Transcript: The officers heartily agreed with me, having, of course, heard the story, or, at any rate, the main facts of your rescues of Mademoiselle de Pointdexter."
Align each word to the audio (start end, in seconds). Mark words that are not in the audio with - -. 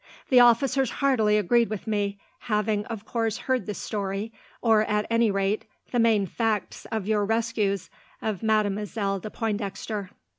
The 0.29 0.39
officers 0.39 0.89
heartily 1.05 1.37
agreed 1.37 1.69
with 1.69 1.85
me, 1.85 2.17
having, 2.39 2.85
of 2.87 3.05
course, 3.05 3.37
heard 3.37 3.67
the 3.67 3.75
story, 3.75 4.33
or, 4.59 4.83
at 4.85 5.05
any 5.11 5.29
rate, 5.29 5.63
the 5.91 5.99
main 5.99 6.25
facts 6.25 6.87
of 6.91 7.07
your 7.07 7.23
rescues 7.23 7.91
of 8.19 8.41
Mademoiselle 8.41 9.19
de 9.19 9.29
Pointdexter." 9.29 10.09